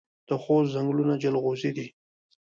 د 0.27 0.29
خوست 0.43 0.69
ځنګلونه 0.73 1.13
جلغوزي 1.23 1.71
دي 1.77 1.87